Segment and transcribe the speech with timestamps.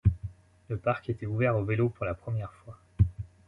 [0.69, 2.75] Le parc était ouvert aux vélos pour la première fois.